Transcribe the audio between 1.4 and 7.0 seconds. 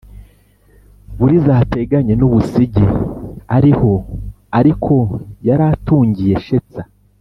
hateganye n'u busigi ari ho, ariko yari atungiye shetsa